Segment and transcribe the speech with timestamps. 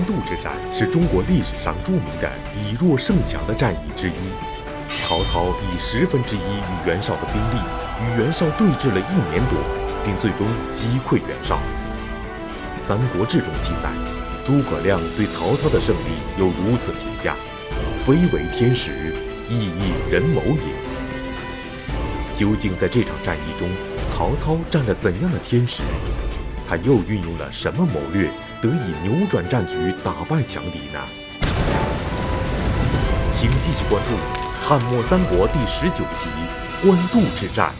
[0.00, 4.12] 官渡之战是中国历史上著名的以弱胜强的战役之一。
[5.04, 7.60] 曹操以十分之一与袁绍的兵力
[8.02, 9.58] 与袁绍对峙了一年多，
[10.04, 11.58] 并最终击溃袁绍。
[12.82, 13.90] 《三国志》中记载，
[14.42, 17.36] 诸葛亮对曹操的胜利有如此评价
[18.06, 19.14] ：“非为天时，
[19.48, 20.72] 亦亦人谋也。”
[22.34, 23.68] 究竟在这场战役中，
[24.08, 25.82] 曹操占了怎样的天时？
[26.66, 28.30] 他又运用了什么谋略？
[28.62, 31.00] 得以扭转战局，打败强敌呢？
[33.30, 34.14] 请继续关注
[34.60, 36.28] 《汉末三国》第十九集
[36.86, 37.72] 《官渡之战》。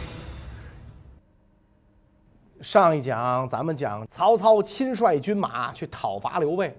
[2.63, 6.75] 上一讲咱们讲曹操亲率军马去讨伐刘备，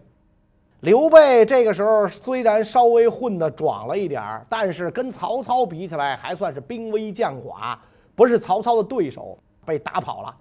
[0.81, 7.77] 刘备这个时候虽然稍微混得壮了一点儿，但是跟曹操比起来还算是兵微将寡，
[8.17, 10.35] 不是曹操的对手，被打跑了。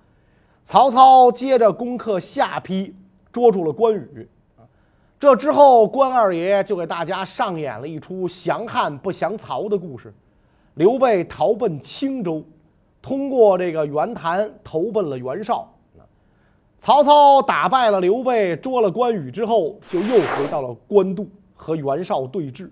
[0.65, 2.91] 曹操接着攻克下邳。
[3.31, 4.27] 捉住了关羽，
[5.19, 10.13] 这之后，关二爷就给大家上演了一出降汉不降曹的故事。
[10.73, 12.43] 刘备逃奔青州，
[13.01, 15.71] 通过这个袁谭投奔了袁绍。
[16.79, 22.69] 曹操打败了刘备，捉了关羽之后，就又回到了官渡和袁绍对峙。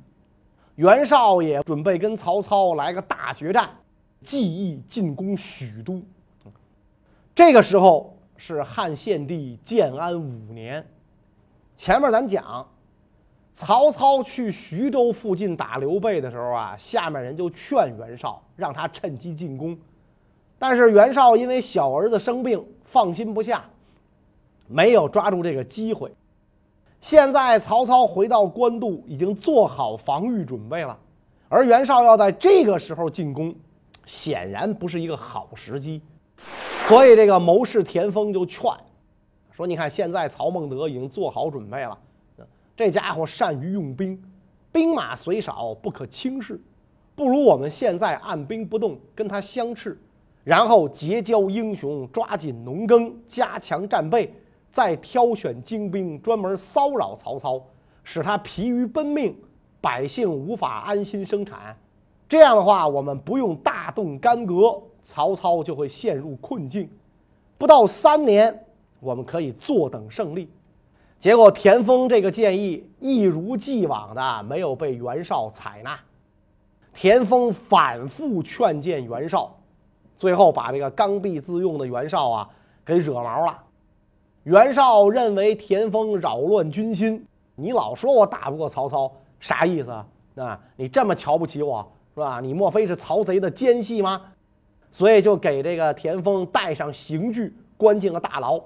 [0.76, 3.70] 袁绍也准备跟曹操来个大决战，
[4.22, 6.02] 计议进攻许都。
[7.36, 8.16] 这个时候。
[8.42, 10.84] 是汉献帝建安五年，
[11.76, 12.66] 前面咱讲，
[13.54, 19.77] 曹操去徐州附近打刘备的时候啊，下面人就劝袁绍让他趁机进攻，
[20.58, 23.66] 但是袁绍因为小儿子生病，放心不下，
[24.67, 26.10] 没有抓住这个机会。
[27.02, 30.98] 现在曹操回到官渡，已经做好防御准备了，
[31.50, 33.54] 而袁绍要在这个时候进攻，
[34.06, 36.02] 显然不是一个好时机。
[36.89, 38.64] 所以，这个谋士田丰就劝
[39.52, 41.95] 说：“你看，现在曹孟德已经做好准备了，
[42.76, 44.20] 这家伙善于用兵，
[44.72, 46.60] 兵马虽少，不可轻视。
[47.14, 49.95] 不如我们现在按兵不动，跟他相斥，
[50.44, 54.33] 然后结交英雄，抓紧农耕，加强战备，
[54.71, 57.61] 再挑选精兵，专门骚扰曹操，
[58.04, 59.38] 使他疲于奔命，
[59.80, 61.77] 百姓无法安心生产。
[62.27, 66.87] 这样的话，我们不用大动干戈。”曹操就会陷入困境，
[67.58, 68.64] 不到三年，
[68.99, 70.47] 我们可以坐等胜利。
[71.17, 75.99] 结果田丰这个建议一如既往的没有被袁绍采纳。
[76.93, 79.52] 田丰反复劝谏袁绍，
[80.15, 82.49] 最后把这个刚愎自用的袁绍啊
[82.86, 83.58] 给惹毛了。
[84.43, 90.05] 袁绍认为田丰扰乱军心，你老说我打不过曹操，啥意思啊？
[90.36, 92.39] 啊你这么瞧不起我是吧？
[92.39, 94.21] 你莫非是曹贼的奸细吗？
[94.92, 98.61] 所以就给这个田丰带上刑具，关进了大牢。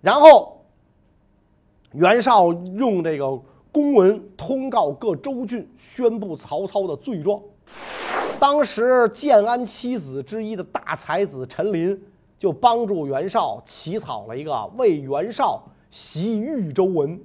[0.00, 0.64] 然后
[1.92, 3.38] 袁绍用这个
[3.72, 7.40] 公文通告各州郡，宣布曹操的罪状。
[8.38, 12.00] 当时建安七子之一的大才子陈琳
[12.38, 17.20] 就帮助袁绍起草了一个为袁绍袭豫州文，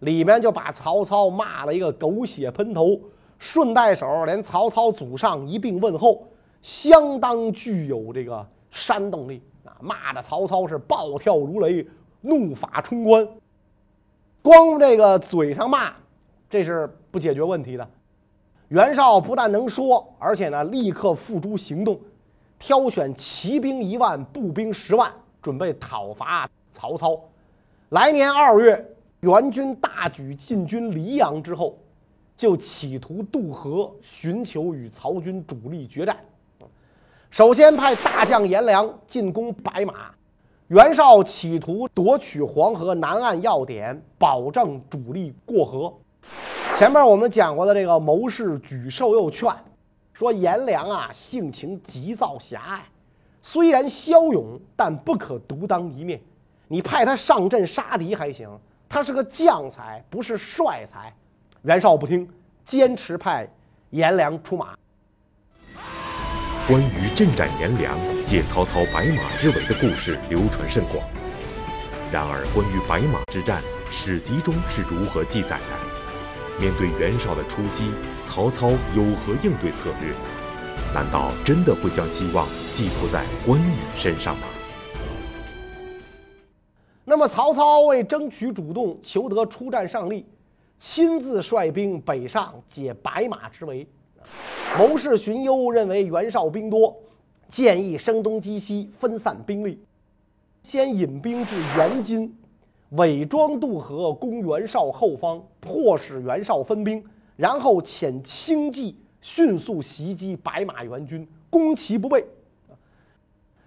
[0.00, 2.98] 里面就把曹操骂了一个狗血喷头，
[3.38, 6.26] 顺带手连曹操祖上一并问候。
[6.66, 9.70] 相当具有这个煽动力啊！
[9.80, 11.86] 骂的曹操是暴跳如雷，
[12.22, 13.24] 怒发冲冠。
[14.42, 15.92] 光这个嘴上骂，
[16.50, 17.88] 这是不解决问题的。
[18.66, 22.00] 袁绍不但能说，而且呢，立刻付诸行动，
[22.58, 25.08] 挑选骑兵一万，步兵十万，
[25.40, 27.16] 准备讨伐曹操。
[27.90, 28.84] 来年二月，
[29.20, 31.78] 援军大举进军黎阳之后，
[32.36, 36.16] 就企图渡河，寻求与曹军主力决战。
[37.36, 40.10] 首先派大将颜良进攻白马，
[40.68, 45.92] 袁绍企图夺取黄河南岸要点，保证主力过河。
[46.78, 49.52] 前面我们讲过的这个谋士沮授又劝
[50.14, 52.82] 说颜良啊，性情急躁狭隘，
[53.42, 56.18] 虽然骁勇，但不可独当一面。
[56.68, 58.48] 你派他上阵杀敌还行，
[58.88, 61.14] 他是个将才，不是帅才。
[61.60, 62.26] 袁绍不听，
[62.64, 63.46] 坚持派
[63.90, 64.74] 颜良出马。
[66.68, 70.98] 关于镇斩颜良、借曹操白马之围的故事流传甚广。
[72.10, 76.60] 然而，关于白马之战，史籍中是如何记载的？
[76.60, 77.84] 面对袁绍的出击，
[78.24, 80.12] 曹操有何应对策略？
[80.92, 84.48] 难道真的会将希望寄托在关羽身上吗？
[87.04, 90.26] 那么，曹操为争取主动，求得出战胜利，
[90.78, 93.86] 亲自率兵北上解白马之围。
[94.78, 96.94] 谋士荀攸认为袁绍兵多，
[97.48, 99.82] 建议声东击西，分散兵力，
[100.62, 102.36] 先引兵至延津，
[102.90, 107.02] 伪装渡河，攻袁绍后方，迫使袁绍分兵，
[107.36, 112.20] 然后遣轻骑迅速袭击白马援军，攻其不备。《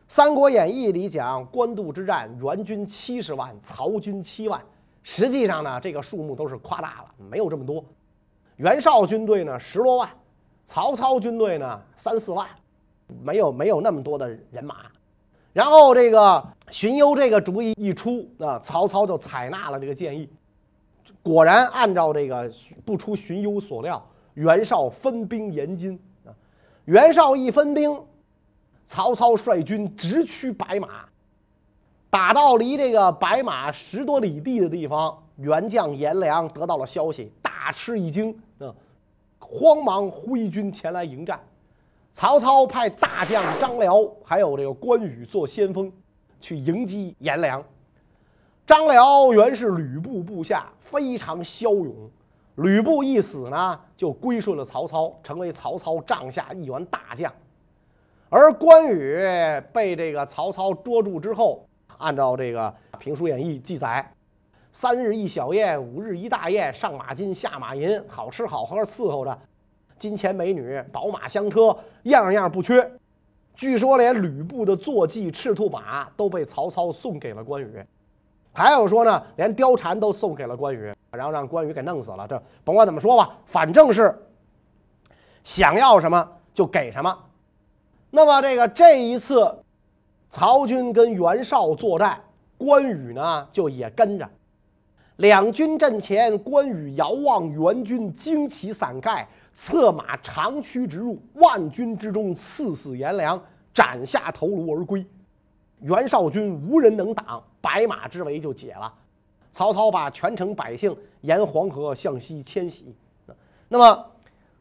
[0.07, 4.61] 三国演义》里讲官渡之战，援军七十万，曹军七万。
[5.01, 7.83] 实际上呢，这个数目都是夸大了，没有这么多。
[8.57, 10.07] 袁绍军队呢十多万，
[10.69, 12.47] 曹操军队呢三四万，
[13.23, 14.75] 没有没有那么多的人马。
[15.51, 20.29] 然后这个荀攸这个主意一出，啊曹操就采纳了这个建议。
[21.23, 22.47] 果然按照这个
[22.85, 23.99] 不出荀攸所料，
[24.35, 26.29] 袁绍分兵延津啊。
[26.85, 27.99] 袁绍一分兵，
[28.85, 31.03] 曹操率军直驱白马。
[32.11, 38.39] 打到离这个白马十多里地的地方，袁将颜良得到了消息，大吃一惊，
[39.51, 41.39] 慌忙挥军前来迎战。
[42.11, 45.91] 曹操派大将张辽还有这个关羽做先锋，
[46.39, 47.63] 去迎击颜良。
[48.65, 51.93] 张辽原是吕布部下，非常骁勇。
[52.55, 57.33] 吕布一死呢，就归顺了曹操，成为曹操帐下一员大将。
[58.29, 59.17] 而关羽
[59.73, 61.65] 被这个曹操捉住之后，
[61.97, 64.13] 按照这个评书演义记载，
[64.71, 69.37] 三日一小宴，五日一大宴，上马金，下马银，好吃好喝伺候着，
[69.97, 72.89] 金钱美女，宝马香车，样样不缺。
[73.55, 77.83] 据说连吕布的坐骑赤兔马都被曹操送给了关羽，
[78.53, 82.27] 还有说呢，连貂蝉都送给了关羽，然后让关羽给弄死了。
[82.27, 84.17] 这甭管怎么说吧，反正是
[85.43, 87.17] 想要什么就给什么。
[88.11, 89.51] 那么这个这一次。
[90.31, 92.21] 曹军跟袁绍作战，
[92.55, 94.29] 关羽呢就也跟着。
[95.19, 103.41] 两军阵前，关羽遥望援军旌旗伞盖，策马长驱直入，万军之中刺死颜良，
[103.73, 105.05] 斩下头颅而归。
[105.81, 108.93] 袁绍军无人能挡，白马之围就解了。
[109.51, 112.95] 曹操把全城百姓沿黄河向西迁徙。
[113.67, 114.05] 那么，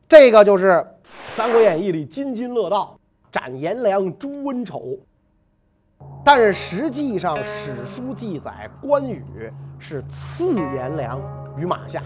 [0.09, 0.73] 这个就是
[1.29, 2.99] 《三国演义》里津津乐道，
[3.31, 4.99] 斩颜良，诛温丑。
[6.25, 11.19] 但是实际上，史书记载关羽是刺颜良
[11.57, 12.03] 于马下，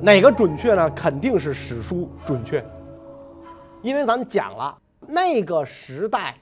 [0.00, 0.88] 哪个准确呢？
[0.90, 2.64] 肯定是史书准确，
[3.82, 6.36] 因为咱讲了那个时代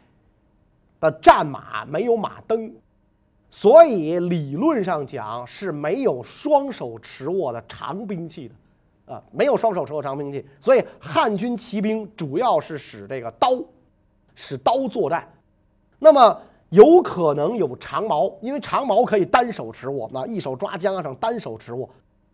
[1.00, 2.70] 的战马没有马蹬，
[3.50, 8.48] 所以理论上讲是没有双手持握的长兵器
[9.06, 13.58] 的，啊，没有双手持握长兵器，所以汉军骑兵主要是使这个刀，
[14.34, 15.26] 使刀作战，
[15.98, 16.38] 那么。
[16.70, 21.88] 有可能有长矛，因为长矛可以单手持握，那一手抓缰绳，单手持握，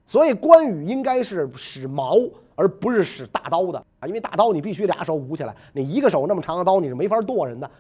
[0.05, 2.19] 所以关羽应该是使矛，
[2.57, 4.09] 而不是使大刀的啊！
[4.09, 7.71] 因为大刀你必须俩手舞起来，你一个手那么长的刀你是没法剁人的。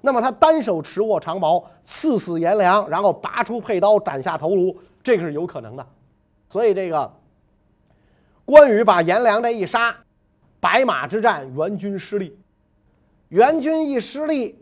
[0.00, 5.84] 那么他单手持握长矛，刺死颜良，然后拔出佩刀斩下头颅，这个是有可能的。
[6.48, 7.12] 所以这个
[8.44, 9.92] 关羽把颜良这一杀，
[10.60, 12.38] 白马之战援军失利，
[13.30, 14.56] 援军一失利。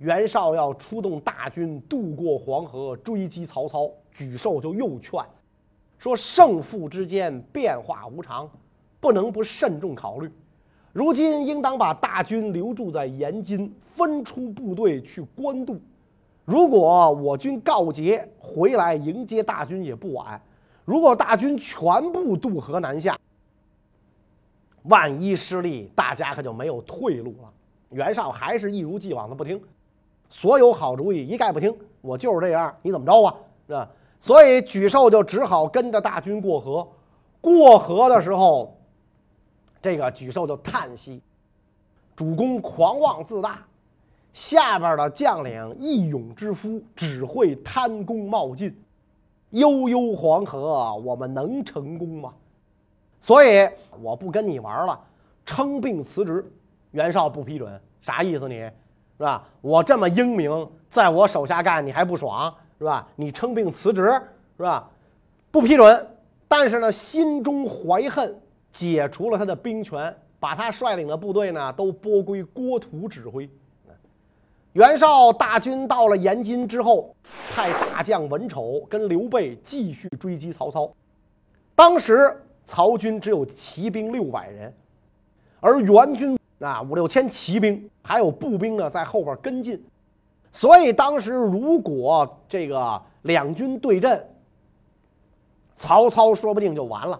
[0.00, 5.22] 袁绍要出动大军渡过黄河追击曹操，沮授就又劝
[5.98, 8.50] 说：“胜负之间变化无常，
[8.98, 10.30] 不能不慎重考虑。
[10.94, 15.78] 如今应当把大军留驻在延津，分出部队去官渡。
[16.46, 20.40] 如果我军告捷回来迎接大军也不晚。
[20.86, 23.18] 如果大军全部渡河南下，
[24.84, 27.52] 万一失利，大家可就没有退路了。”
[27.92, 29.60] 袁绍还是一如既往的不听。
[30.30, 33.34] 所有好主意一概不听，我就是这样，你怎么着啊？
[33.66, 33.90] 是吧？
[34.20, 36.86] 所以沮授就只好跟着大军过河。
[37.40, 38.76] 过河的时候，
[39.82, 41.20] 这个沮授就叹息：
[42.14, 43.64] 主公狂妄自大，
[44.32, 48.78] 下边的将领义勇之夫只会贪功冒进。
[49.50, 52.32] 悠悠黄河，我们能成功吗？
[53.20, 53.68] 所以
[54.00, 55.00] 我不跟你玩了，
[55.44, 56.44] 称病辞职。
[56.92, 58.70] 袁绍不批准，啥意思你？
[59.20, 59.46] 是吧？
[59.60, 63.06] 我这么英明，在我手下干你还不爽是吧？
[63.16, 64.10] 你称病辞职
[64.56, 64.88] 是吧？
[65.50, 66.06] 不批准。
[66.48, 68.34] 但是呢，心中怀恨，
[68.72, 73.46] 解除了他的兵权，把他率领的部队呢都拨归郭图指挥。
[74.72, 77.14] 袁绍大军到了延津之后，
[77.52, 80.90] 派大将文丑跟刘备继续追击曹操。
[81.74, 82.34] 当时
[82.64, 84.74] 曹军只有骑兵六百人，
[85.60, 86.39] 而援军。
[86.62, 89.82] 那五六千骑兵，还有步兵呢，在后边跟进，
[90.52, 94.22] 所以当时如果这个两军对阵，
[95.74, 97.18] 曹操说不定就完了。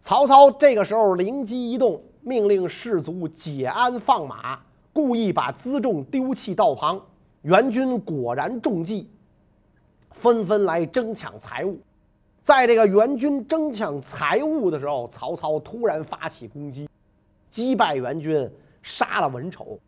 [0.00, 4.58] 曹操这个时候灵机一动，命令士卒解鞍放马，
[4.92, 7.00] 故意把辎重丢弃道旁，
[7.42, 9.08] 援军果然中计，
[10.10, 11.78] 纷纷来争抢财物。
[12.42, 16.88] 在这个援军争抢财物的时候，曹操突然发起攻击，
[17.50, 18.50] 击败援军，
[18.82, 19.78] 杀了文丑。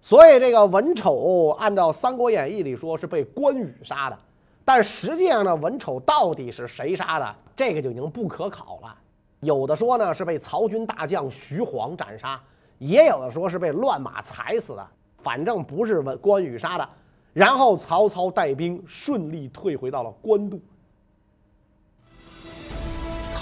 [0.00, 4.18] 所以这个文丑按照《三国演义》里说是被关羽杀的，
[4.64, 8.94] 但实际上呢，文丑到底是谁杀的，这个就已经不可考了。
[9.40, 12.40] 有的说呢是被曹军大将徐晃斩杀，
[12.78, 14.86] 也有的说是被乱马踩死的。
[15.18, 16.88] 反正不是文关羽杀的。
[17.32, 20.60] 然后曹操带兵顺利退回到了官渡。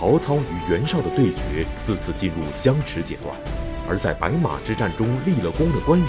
[0.00, 3.36] 曹操与袁绍的对决自此进入相持阶段，
[3.86, 6.04] 而在白马之战中立了功的关羽。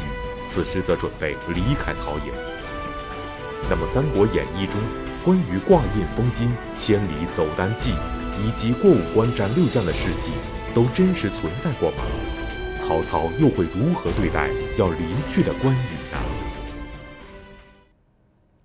[0.48, 2.32] 此时则准备离开曹营。
[3.70, 4.80] 那么，《三国演义》中
[5.26, 7.92] 关羽挂印封金、千里走单骑
[8.42, 10.32] 以及过五关斩六将的事迹，
[10.74, 11.98] 都真实存在过吗？
[12.78, 16.18] 曹操又会如何对待要离去的关羽呢？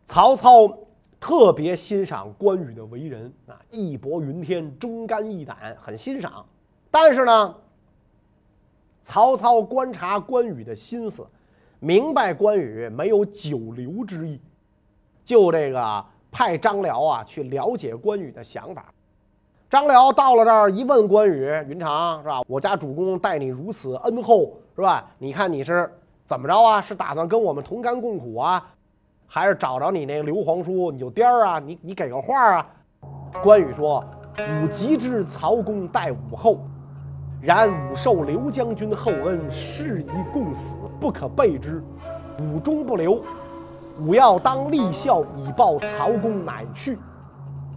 [0.07, 0.86] 曹操
[1.27, 6.47] 特别欣赏关羽的为人啊，义薄云天、忠肝义胆，很欣赏。
[6.89, 7.55] 但是呢，
[9.03, 11.27] 曹操观察关羽的心思。
[11.81, 14.41] 明白关羽没有久留之意，
[15.25, 18.87] 就这个派张辽啊去了解关羽的想法。
[19.69, 22.43] 张辽到了这儿一问关羽：“云长是吧？
[22.47, 25.11] 我家主公待你如此恩厚是吧？
[25.19, 25.93] 你看你是
[26.25, 26.81] 怎么着啊？
[26.81, 28.65] 是打算跟我们同甘共苦啊，
[29.27, 31.59] 还是找着你那个刘皇叔你就颠儿啊？
[31.59, 32.67] 你你给个话啊？”
[33.43, 34.05] 关羽说
[34.39, 36.59] ：“吾极知曹公待吾厚。”
[37.43, 41.83] 然吾受刘将军厚恩，誓以共死，不可背之。
[42.41, 43.21] 吾终不留，
[44.01, 46.99] 吾要当立孝以报曹公，乃去。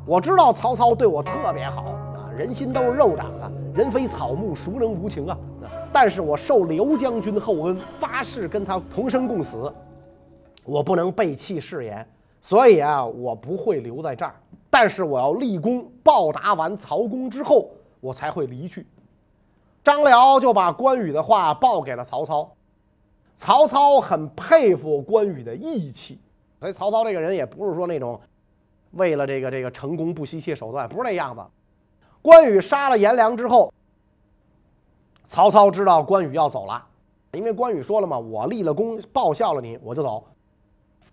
[0.06, 5.38] 我知道曹操对我特别好啊，人心都是肉长的，人非草木，孰能无情啊？
[5.91, 9.72] 但是我受刘将军厚恩，发誓跟他同生共死，
[10.70, 12.08] 我不能背弃誓言，
[12.42, 14.36] 所以啊，我不会留在这儿。
[14.70, 18.86] 但是我要立功报答完曹公之后，我才会离去。
[19.84, 22.52] 张辽就把关羽的话报给了曹操，
[23.36, 26.20] 曹操很佩服关羽的义气，
[26.60, 28.20] 所以曹操这个人也不是说那种
[28.92, 31.42] 为了这个这个成功不惜一切手段，不是那样子。
[32.22, 33.74] 关羽杀了颜良之后，
[35.26, 36.86] 曹操知道关羽要走了，
[37.32, 40.24] 因为关羽说了嘛：“我立了功报效了你，我就走。”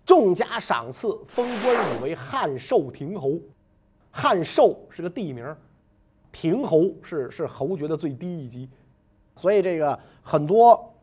[0.07, 3.33] 众加赏赐，封关羽为汉寿亭侯。
[4.11, 5.55] 汉寿是个地名。
[6.33, 8.69] 亭侯是是侯爵的最低一级，
[9.37, 10.95] 所以这个很多，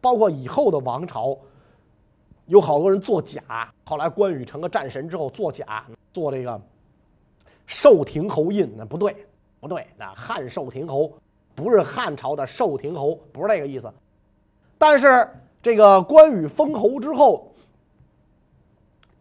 [0.00, 1.36] 包括以后的王朝，
[2.46, 3.42] 有好多人作假。
[3.84, 6.60] 后来关羽成了战神之后，作假做这个
[7.66, 9.26] 寿亭侯印，那不对，
[9.58, 11.12] 不对，那汉寿亭侯
[11.56, 13.92] 不是汉朝的寿亭侯，不是那个意思。
[14.78, 15.28] 但是
[15.60, 17.47] 这个关羽封侯之后，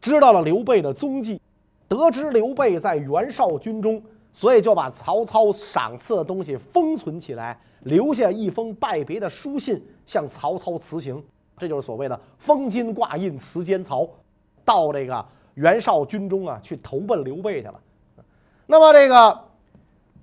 [0.07, 1.39] 知道了刘备的踪迹，
[1.87, 4.01] 得知刘备在袁绍军中。
[4.33, 11.23] 所以就把曹操赏赐的东西封存起来，留下一封拜别的书信，向曹操辞行。
[11.57, 14.07] 这就是所谓的封金挂印辞间曹，
[14.63, 17.79] 到这个袁绍军中啊，去投奔刘备去了。
[18.67, 19.41] 那么这个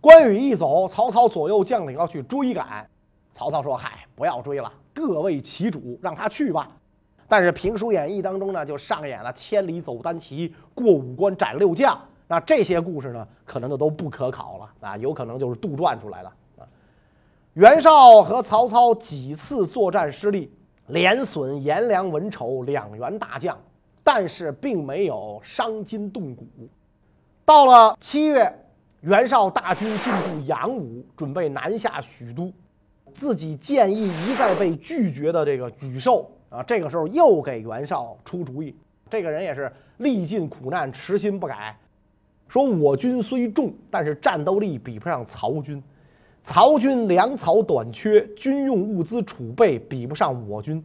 [0.00, 2.88] 关羽一走，曹操左右将领要去追赶，
[3.32, 6.70] 曹操说：“嗨，不要追了，各为其主，让他去吧。”
[7.28, 11.98] 但是评书演义当中呢，就上演了千里走单骑，过五关斩六将。
[12.26, 16.28] 那这些故事呢，可能就都不可考了啊，有可能就是杜撰出来的
[16.58, 16.66] 啊。
[17.52, 20.50] 袁绍和曹操几次作战失利，
[20.86, 23.58] 连损颜良、文丑两员大将，
[24.02, 26.46] 但是并没有伤筋动骨。
[27.44, 28.52] 到了七月，
[29.02, 32.50] 袁绍大军进驻阳武，准备南下许都，
[33.12, 38.75] 自己建议一再被拒绝的这个沮授啊，这个时候又给袁绍出主意。
[39.11, 41.76] 这个人也是历尽苦难，痴心不改。
[42.49, 45.82] 说我军虽众，但是战斗力比不上曹军。
[46.42, 50.82] 曹军粮草短缺，军用物资储备比不上我军，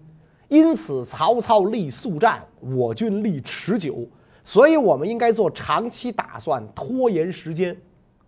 [0.47, 4.07] 因此曹操立速战，我军立持久。
[4.43, 7.75] 所以我们应该做长期打算，拖延时间。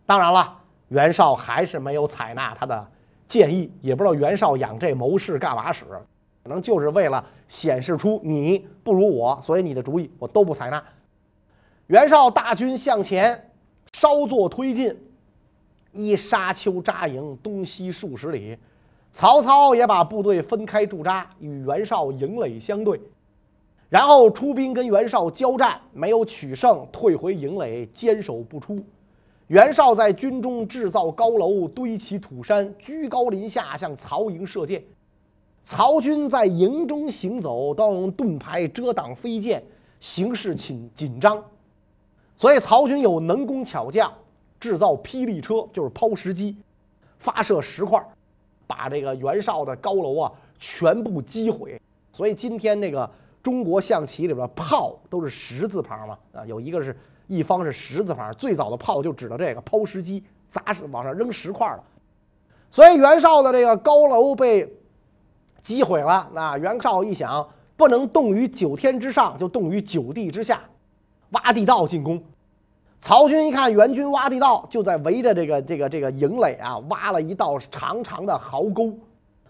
[0.05, 0.55] 当然了，
[0.89, 2.88] 袁绍还是没有采纳他的
[3.27, 3.71] 建议。
[3.81, 5.86] 也不知道袁绍养这谋士干嘛使，
[6.43, 10.83] 可能就是为了显示出你不如我，所以你的主意我都不采纳。
[11.88, 13.51] 袁绍大军向前
[13.93, 14.98] 稍作推进，
[15.91, 18.57] 依沙丘扎营，东西数十里。
[19.12, 22.98] 曹操也把部队分开驻扎，与袁绍营垒相对，
[23.89, 28.81] 然后出兵跟袁绍交战，没有取胜，退回营垒，坚守不出。
[29.48, 34.81] 袁绍在军中制造高楼，堆起土山，居高临下向曹营射箭。
[35.63, 39.63] 曹军在营中行走，都用盾牌遮挡飞箭，
[39.99, 41.41] 形势紧紧张。
[42.35, 44.11] 所以曹军有能工巧匠，
[44.59, 46.57] 制造霹雳车，就是抛石机，
[47.19, 48.03] 发射石块，
[48.65, 51.79] 把这个袁绍的高楼啊全部击毁。
[52.11, 53.09] 所以今天那个
[53.43, 61.83] 中国象棋里边炮都是石字旁嘛，啊，有一个是一方是石字旁，最早的炮就指的这个抛石机，砸石往上扔石块了。
[62.71, 64.67] 所以袁绍的这个高楼被
[65.61, 66.27] 击毁了。
[66.33, 70.61] 那袁绍一想，不能动于九天之上，就动于九地之下，
[71.31, 72.21] 挖地道进攻。
[72.99, 78.93] 曹军一看援军挖地道，就在围着这个这个这个营垒啊，挖了一道长长的壕沟，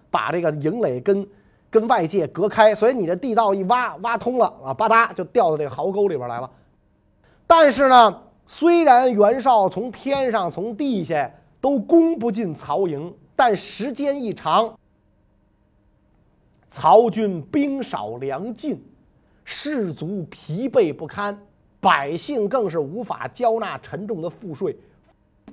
[0.09, 1.27] 把这个营垒跟
[1.69, 2.73] 跟外界隔开。
[2.73, 6.49] 所以你这地道一挖，挖通了啊，吧嗒就掉到这个壕沟里边来了。
[7.45, 14.73] 但是呢，虽然袁绍从天上从地下都攻不进曹营，但时间一长，
[16.73, 18.81] 曹军兵少粮尽，
[19.43, 21.37] 士卒疲惫不堪。
[21.81, 24.77] 百姓更是无法交纳沉重的赋税，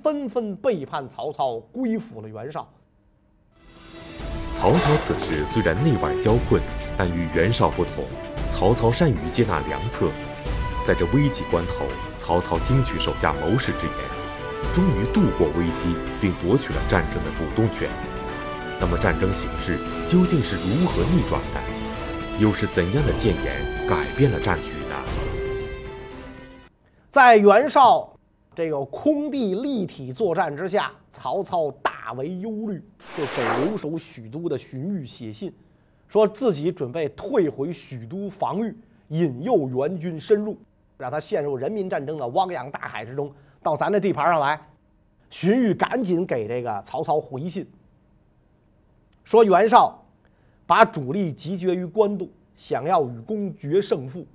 [0.01, 2.65] 纷纷背叛曹操，归附了袁绍。
[4.53, 6.61] 曹操此时虽然内外交困，
[6.97, 8.05] 但与袁绍不同，
[8.49, 10.07] 曹操善于接纳良策。
[10.87, 11.85] 在这危急关头，
[12.17, 17.89] 曹操听取手下谋士之言，终于度过危机，并夺取了战争的主动权。
[18.81, 21.59] 那么，战争形势究竟是如何逆转的？
[22.39, 24.95] 又是怎样的谏言改变了战局呢？
[27.09, 28.09] 在袁绍
[28.55, 32.81] 这个空地立体作战之下，曹操大为忧虑，
[33.17, 35.53] 就给留守许都的荀彧写信，
[36.07, 38.73] 说自己准备退回许都防御，
[39.09, 40.57] 引诱援军深入，
[40.97, 43.29] 让他陷入人民战争的汪洋大海之中，
[43.61, 44.57] 到咱这地盘上来。
[45.29, 47.67] 荀彧赶紧给这个曹操回信，
[49.29, 49.95] 说袁绍
[50.65, 54.25] 把主力集结于官渡，想要与公决胜负。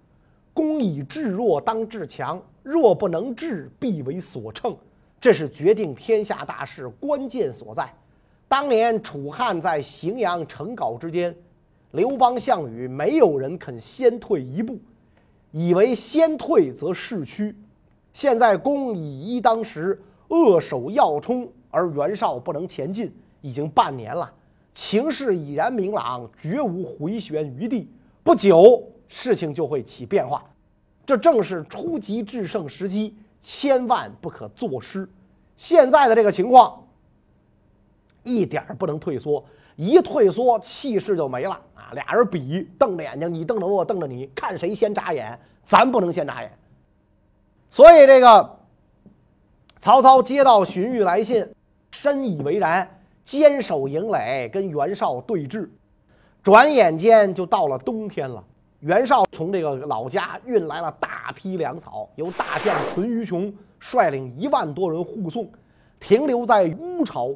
[0.53, 4.77] 公以智弱当智强，若不能治，必为所乘。
[5.21, 7.93] 这是决定天下大事关键所在。
[8.47, 11.35] 当年楚汉在荥阳、成皋之间，
[11.91, 14.79] 刘邦、项羽没有人肯先退一步，
[15.51, 17.53] 以为先退则势屈。
[18.13, 24.33] 现在公以一当十，扼守要冲，而袁绍不能前进，已经半年了，
[24.75, 27.89] 情势已然明朗，绝无回旋余地。
[28.23, 28.91] 不久。
[29.07, 30.43] 事情就会起变化，
[31.07, 35.09] 这正是出奇制胜时机，千万不可坐失。
[35.57, 36.83] 现在的这个情况，
[38.25, 39.45] 一点不能退缩，
[39.77, 41.93] 一退缩气势就没了啊！
[41.93, 45.39] 俩人比，瞪着眼睛，你瞪着我，我瞪着你，看谁先眨眼。
[45.65, 46.51] 咱不能先眨眼。
[47.71, 48.59] 所以这个
[49.79, 51.47] 曹操接到荀彧来信，
[51.93, 52.89] 深以为然，
[53.25, 55.69] 坚守营垒，跟袁绍对峙。
[56.43, 58.45] 转眼间就到了冬天了。
[58.81, 65.51] 袁绍从这个老家运来了大批粮草，由大将淳于琼率领一万多人护送，
[65.99, 67.35] 停留在乌巢。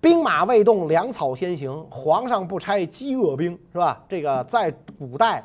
[0.00, 1.86] 兵马未动，粮草先行。
[1.88, 4.04] 皇上不拆饥饿兵，是吧？
[4.08, 5.44] 这个在古代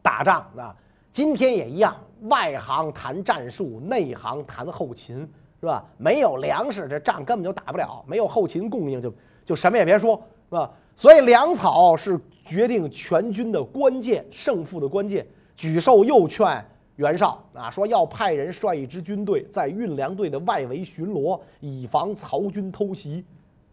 [0.00, 0.72] 打仗啊，
[1.10, 5.28] 今天也一样，外行谈战术，内行谈后勤，
[5.60, 5.84] 是吧？
[5.98, 10.16] 没有粮食，这仗根本就打不了；没有后勤供应，就就什么也别说，
[10.48, 10.70] 是吧？
[10.96, 12.18] 所以粮草是。
[12.42, 15.24] 决定全军的关键胜负的关键，
[15.56, 23.24] 沮授又劝袁绍啊，说要派人率一支军队在运粮队的外围巡逻，以防曹军偷袭。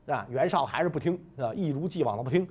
[0.06, 2.48] 啊，袁绍还是不听啊，一如既往的不听。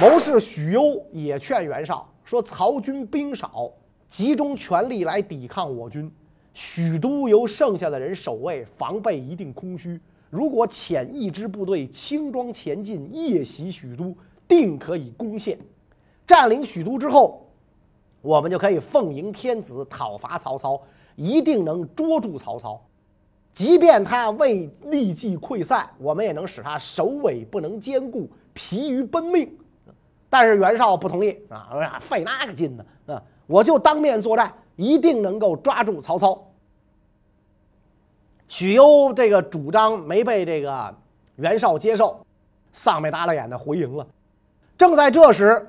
[0.00, 3.68] 谋士许攸也劝袁绍说，曹军兵少，
[4.06, 6.08] 集中全力来抵抗我军，
[6.54, 10.00] 许都由剩下的人守卫，防备一定空虚。
[10.28, 14.14] 如果遣一支部队轻装前进，夜袭许都。
[14.48, 15.56] 定可以攻陷，
[16.26, 17.46] 占领许都之后，
[18.20, 20.82] 我们就可以奉迎天子，讨伐曹操，
[21.14, 22.84] 一定能捉住曹操。
[23.52, 29.56] 即便他未立即溃散，我们也能使他首尾不能兼顾，疲于奔命。
[30.28, 33.22] 但是袁绍不同意啊，费那个劲呢啊！
[33.46, 36.42] 我就当面作战，一定能够抓住曹操。
[38.48, 40.94] 许攸这个主张没被这个
[41.36, 42.18] 袁绍接受，
[42.72, 44.06] 丧眉耷拉眼的回营了。
[44.78, 45.68] 正在这时，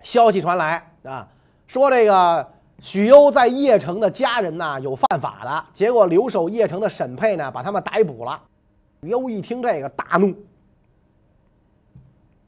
[0.00, 1.28] 消息传来啊，
[1.66, 2.48] 说这个
[2.80, 8.40] 许攸在邺城的家人呢有犯法的，结果留守邺城的沈佩呢把他们逮捕了。
[9.02, 10.34] 许攸一听这个大怒，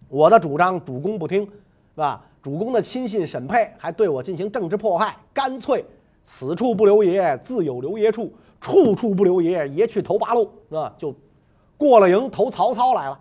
[0.08, 1.50] 我的主张主公不听，是
[1.96, 2.24] 吧？
[2.42, 5.84] 主公的亲信沈佩还对我进行政治迫害，干脆
[6.22, 10.94] 此处不留爷，自有留爷处，处处不留爷，爷去投八路，是吧？
[10.96, 11.14] 就
[11.76, 13.18] 过了营投曹操来了。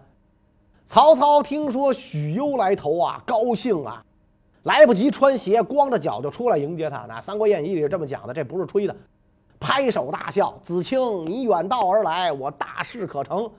[0.86, 4.04] 曹操听说许攸来投啊，高兴啊，
[4.64, 7.06] 来不及穿鞋，光着脚就出来迎接他。
[7.08, 8.96] 那《三国演义》里这么讲的，这不是吹的。
[9.60, 13.52] 拍手大笑：“子清，你远道而来，我大事可成。”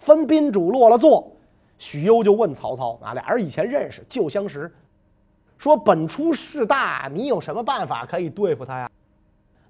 [0.00, 1.30] 分宾主落了座，
[1.78, 4.72] 许攸就问曹操：“啊，俩人以前认识，旧相识，
[5.64, 8.90] 说本初势大，你有什么办法可以对付他呀？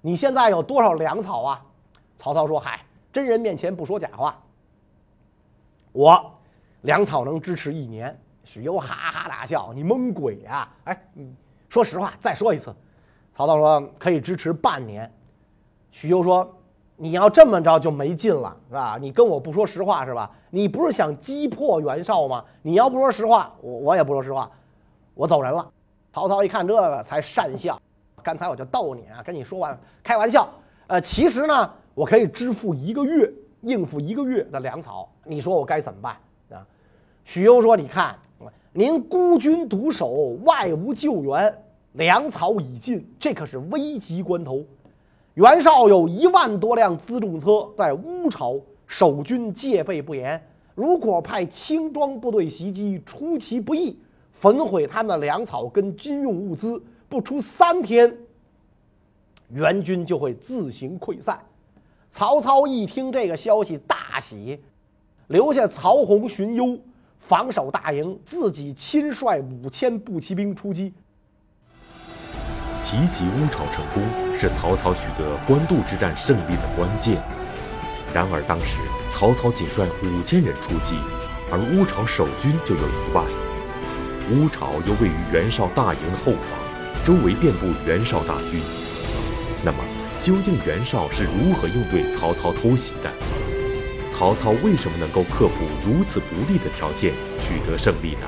[0.01, 1.65] 你现在有多少粮草啊？”
[2.19, 2.81] 曹操说：“嗨，
[3.13, 4.37] 真人面前不说假话，
[5.93, 6.33] 我
[6.81, 10.67] 粮草能支持一年。”许攸哈哈大笑：“你蒙鬼呀！
[10.83, 11.01] 哎，
[11.69, 12.75] 说实话，再说一次。”
[13.31, 15.09] 曹操说：“可以支持半年。”
[15.91, 16.45] 许攸说
[16.97, 18.97] ：“你要这么着就没劲了，是吧？
[18.99, 20.29] 你跟我不说实话是吧？
[20.49, 22.43] 你不是想击破袁绍吗？
[22.61, 24.51] 你要不说实话，我我也不说实话，
[25.13, 25.65] 我走人了。”
[26.15, 27.77] 曹操一看这个，才讪笑
[28.23, 30.49] ：“刚才我就逗你啊，跟你说完开玩笑。
[30.87, 33.29] 呃，其实呢，我可以支付一个月，
[33.63, 35.09] 应付一个月的粮草。
[35.25, 36.15] 你说我该怎么办
[36.57, 36.65] 啊？”
[37.25, 38.17] 许攸说：“你看。”
[38.71, 41.53] 您孤军独守，外无救援，
[41.93, 44.63] 粮草已尽，这可是危急关头。
[45.33, 48.55] 袁绍有一万多辆辎重车在乌巢
[48.87, 50.41] 守军，戒备不严。
[50.75, 53.99] 如果派轻装部队袭击，出其不意，
[54.35, 58.15] 焚毁他们的粮草跟军用物资，不出三天，
[59.49, 61.39] 援军就会自行溃散。
[62.11, 64.61] 曹操一听这个消息，大喜，
[65.27, 66.79] 留下曹洪荀攸。
[67.19, 70.93] 防守大营，自己亲率五千步骑兵出击。
[72.77, 74.03] 奇袭乌巢成功，
[74.37, 77.19] 是曹操取得官渡之战胜利的关键。
[78.13, 78.77] 然而当时
[79.09, 80.95] 曹操仅率五千人出击，
[81.51, 83.44] 而乌巢守军就有一万。
[84.31, 88.59] 乌巢又位于袁绍大营的后方，周围遍布袁绍大军。
[89.63, 89.77] 那么，
[90.19, 93.11] 究竟袁绍是如何应对曹操偷袭的？
[94.09, 98.27] 曹操为什么能够克服如此不利的条件，取得胜利呢？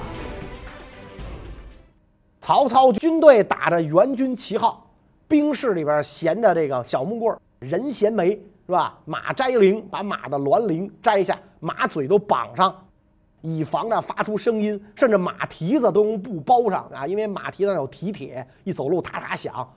[2.40, 4.88] 曹操军队打着援军旗号，
[5.28, 9.00] 兵士里边衔着这个小木棍人衔枚，是吧？
[9.06, 12.87] 马摘铃，把马的銮铃摘下，马嘴都绑上，
[13.56, 19.68] 以防着发出声音，甚至马蹄子都用布包上啊，因为马蹄子上有蹄铁，一走路嗒嗒响。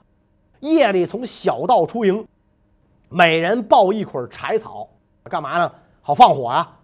[0.59, 2.25] 夜里从小道出营，
[3.09, 4.87] 每人抱一捆柴草，
[5.23, 5.71] 干嘛呢？
[6.01, 6.79] 好放火啊！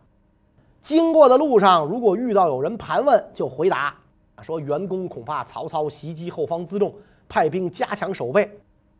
[0.82, 3.93] 经过的路上，如果遇到有人盘问，就回答
[4.41, 6.93] 说：“袁公恐怕曹操袭击后方辎重，
[7.28, 8.50] 派兵加强守备。”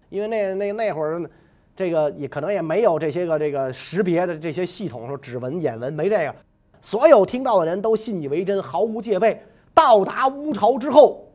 [0.10, 1.30] 因为那那那会儿，
[1.76, 6.36] 这个也可能也没有这些个这个识别的这些系统，说指纹、眼纹没这个。
[6.82, 9.42] 所有听到的人都信以为真，毫无戒备。
[9.74, 11.28] 到达乌巢之后，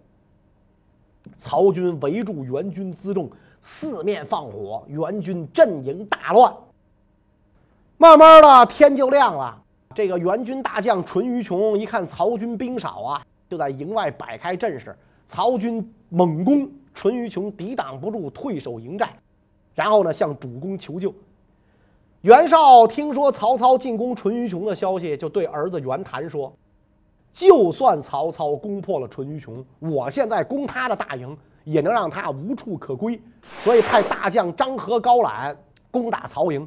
[1.37, 6.53] 曹军围住援军辎重，四面放火，援军阵营大乱。
[7.99, 9.63] 慢慢的天就亮了，
[9.95, 14.97] 这个援军大将淳于琼一看曹军兵少啊，就在营外摆开阵势。
[15.29, 19.09] 曹军猛攻，淳于琼抵挡不住，退守营寨，
[19.75, 21.15] 然后呢向主公求救。
[22.23, 26.53] 袁绍听说曹操进攻淳于琼的消息，就对儿子袁谭说
[27.33, 33.21] ：“就算曹操攻破了淳于琼，我现在攻他的大营，也能让他无处可归。
[33.59, 35.57] 所以派大将张合、高览
[35.91, 36.65] 攻打曹营。”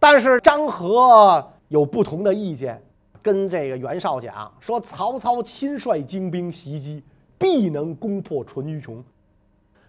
[0.00, 2.82] 但是张合有不同的意见，
[3.22, 7.00] 跟这个袁绍讲说：“曹操亲率精兵袭击，
[7.38, 9.00] 必能攻破淳于琼。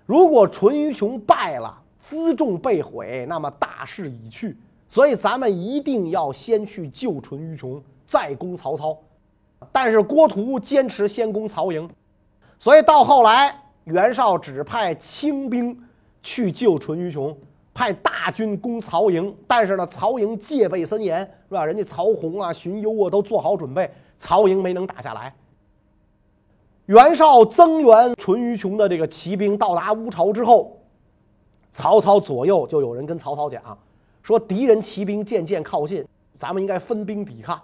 [0.06, 4.56] 如果淳于琼败了，辎重被毁，那么大势已去。
[4.88, 8.98] 所以咱们一定要先去救淳于琼，再攻曹操。”
[9.72, 11.90] 但是郭图坚持先攻曹营，
[12.60, 15.78] 所以到后来袁绍只派轻兵
[16.22, 17.36] 去救淳于琼。
[17.74, 21.20] 派大军攻曹营，但是呢，曹营戒备森严，
[21.50, 21.66] 是吧？
[21.66, 25.36] 人家曹洪啊、荀攸啊都做好准备，曹营没能打下来。
[26.86, 30.80] 袁绍增援淳于琼的这个骑兵到达乌巢之后，
[31.74, 33.62] 曹操左右就有人跟曹操讲
[34.26, 36.04] 说：“敌人骑兵渐渐靠近，
[36.36, 37.62] 咱们应该分兵抵抗。”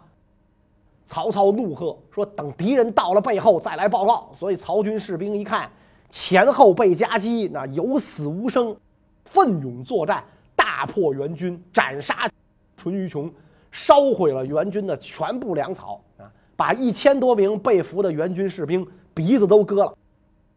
[1.08, 5.68] 曹操怒喝说：“等敌人到了背后再来报告。”所以曹军士兵一看
[6.12, 8.78] 前后被夹击，那有死无生。
[9.26, 10.24] 奋勇作战，
[10.56, 12.30] 大破援军，斩杀
[12.78, 13.34] 淳于琼，
[13.72, 16.30] 烧毁了援军的全部粮草啊！
[16.56, 19.98] 把一千多名被俘的援军士兵鼻子都割了，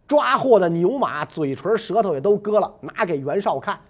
[0.06, 3.80] 抓获的牛马嘴唇、舌头也都割了，拿给袁绍看，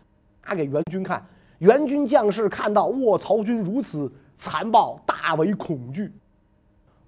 [0.47, 1.27] 拿给援军看。
[1.65, 6.13] 援军将士看到，卧曹军如此残暴，大为恐惧。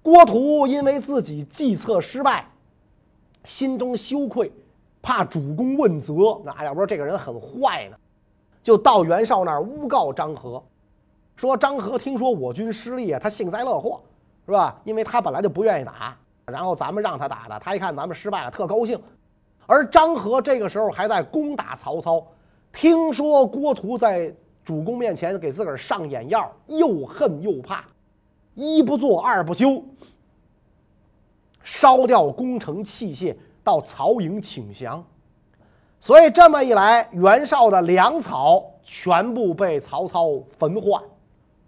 [0.01, 2.49] 郭图因为自己计策失败，
[3.43, 4.51] 心中羞愧。
[4.99, 7.95] 怕主公问责，那要不说这个人很坏呢，
[8.63, 10.61] 就到袁绍那儿诬告张合，
[11.35, 14.01] 说张合听说我军失利啊，他幸灾乐祸，
[14.47, 14.81] 是吧？
[14.83, 16.17] 因为他本来就不愿意打，
[16.47, 18.99] 然后咱们让他打的，他一看咱们失败了，特高兴。
[19.67, 22.25] 而张合这个时候还在攻打曹操，
[22.73, 24.33] 听说郭图在
[24.67, 27.85] 主公面前给自个儿上眼药，又恨又怕，
[28.53, 29.81] 一不做二不休，
[31.63, 35.01] 烧掉攻城器械，到曹营请降。
[36.01, 41.01] 所以这么一来，袁绍的粮草全部被曹操焚化，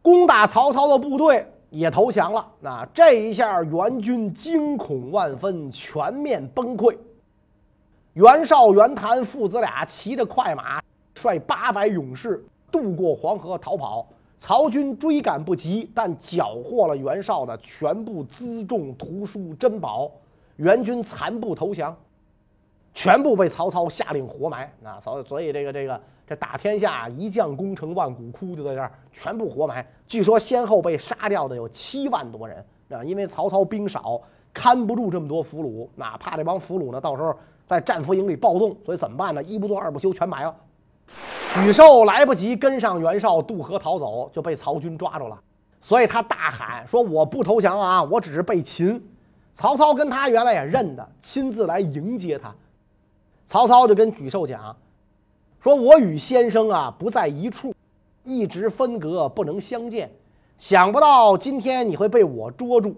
[0.01, 2.45] 攻打曹操的部队也投降了。
[2.59, 6.97] 那这一下，袁军惊恐万分，全面崩溃。
[8.12, 10.81] 袁绍、袁谭父子俩骑着快马，
[11.13, 14.08] 率八百勇士渡过黄河逃跑。
[14.38, 20.10] 曹军追赶不及，但缴获了袁绍的全部辎重、图书、珍宝。
[20.55, 21.95] 袁军残部投降，
[22.93, 24.71] 全部被曹操下令活埋。
[24.82, 29.86] 那所所以这个这个这打天下一将功成万骨枯，就在这儿全部活埋。
[30.08, 34.21] 据说先后被杀掉的有七万多人啊，因为曹操兵少，
[34.53, 37.36] 看不住这么多俘虏，哪怕这帮俘虏呢，到时候。
[37.67, 39.43] 在战俘营里暴动，所以怎么办呢？
[39.43, 40.55] 一不做二不休，全埋了。
[41.51, 45.38] 沮授来不及跟上袁绍渡河逃走，就被曹军抓住了。
[45.81, 48.03] 所以他大喊说：“我不投降啊！
[48.03, 49.01] 我只是被擒。”
[49.53, 52.53] 曹操跟他原来也认得，亲自来迎接他。
[53.47, 54.75] 曹操就跟沮授讲
[55.59, 57.73] ：“说我与先生啊不在一处，
[58.23, 60.09] 一直分隔，不能相见。
[60.57, 62.95] 想不到今天你会被我捉住。”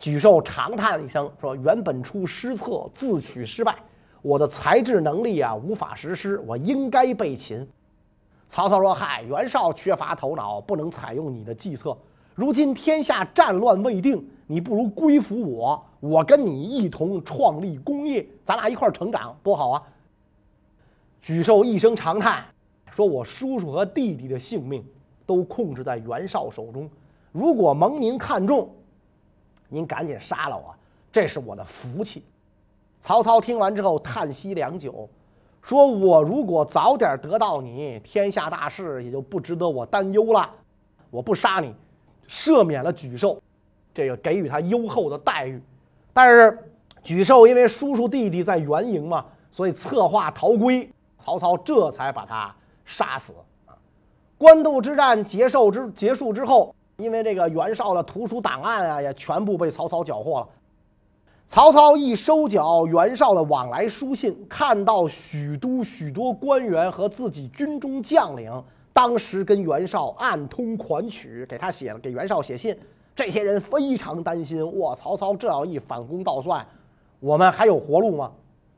[0.00, 3.76] 沮授长叹一声说：“原本出失策，自取失败。
[4.22, 7.66] 我的才智能力啊，无法实施，我应该被擒。”
[8.48, 11.96] 曹操说：“嗨，袁绍缺乏头脑，不能采用你的计策。
[12.34, 19.82] 如今天下战乱未定，你不如归服我，我跟你一同创立功业，咱俩一块儿成长，多好啊！”
[21.22, 22.44] 沮授一声长叹
[22.90, 24.84] 说：“我叔叔和弟弟的性命
[25.26, 26.90] 都控制在袁绍手中，
[27.30, 28.68] 如果蒙您看重。”
[29.72, 30.74] 您赶紧杀了我，
[31.12, 32.24] 这是我的福气。
[33.00, 35.08] 曹操听完之后叹息良久，
[35.62, 40.48] 说：“我如果早点得到你，天下大事也就不值得我担忧了。
[41.10, 41.74] 我不杀你，
[42.28, 43.40] 赦免了沮授，
[43.94, 45.60] 这个给予他优厚的待遇。
[46.12, 46.58] 但是
[47.02, 53.34] 沮授因为叔叔弟弟在援营嘛，所以策划逃归，曹操这才把他杀死。
[54.36, 60.48] 官渡之战结束之结束之后。”因为这个袁绍的图书档案啊，也全部被曹操缴获了。
[61.52, 68.52] 曹操一收缴袁绍的往来书信，看到许都许多官员和自己军中将领，
[68.92, 72.78] 当时跟袁绍暗通款曲，给他写了给袁绍写信。
[73.16, 76.64] 这些人非常担心，哇，曹操这要一反攻倒算，
[77.18, 78.30] 我们还有活路吗？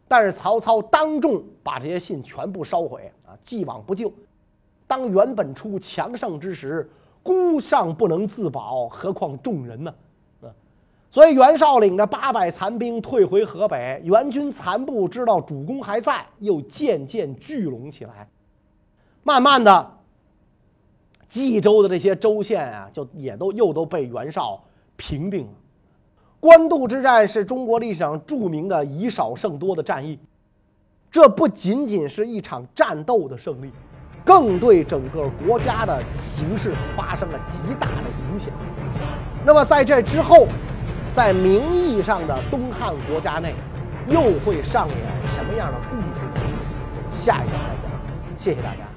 [0.08, 4.10] 但是曹操当众把这些信全部烧毁啊，既往不咎。
[4.86, 6.90] 当袁本初强盛之时。
[7.24, 9.94] 孤尚不能自保，何况众人呢？
[11.12, 18.26] 所以袁绍领着八百残兵退回河北，袁军残部知道主公还在，又渐渐聚拢起来。
[19.22, 19.98] 慢慢的，
[21.28, 24.58] 冀州的这些州县啊，就也都又都被袁绍
[24.96, 25.52] 平定了。
[26.40, 30.18] 官渡之战是中国历史上著名的以少胜多的战役，
[31.10, 33.70] 这不仅仅是一场战斗的胜利。
[34.24, 38.50] 更对整个国家的形势发生了极大的影响。
[39.44, 40.46] 那么在这之后，
[41.12, 43.54] 在名义上的东汉国家内，
[44.08, 44.96] 又会上演
[45.34, 46.40] 什么样的故事呢？
[47.12, 47.90] 下一个再讲。
[48.36, 48.91] 谢谢大家。